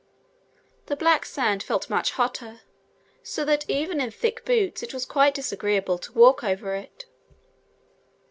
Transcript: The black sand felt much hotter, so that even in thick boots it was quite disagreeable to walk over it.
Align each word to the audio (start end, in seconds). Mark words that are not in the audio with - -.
The 0.87 0.95
black 0.95 1.25
sand 1.27 1.61
felt 1.61 1.87
much 1.87 2.13
hotter, 2.13 2.61
so 3.21 3.45
that 3.45 3.69
even 3.69 4.01
in 4.01 4.09
thick 4.09 4.43
boots 4.43 4.81
it 4.81 4.95
was 4.95 5.05
quite 5.05 5.35
disagreeable 5.35 5.99
to 5.99 6.11
walk 6.13 6.43
over 6.43 6.73
it. 6.73 7.05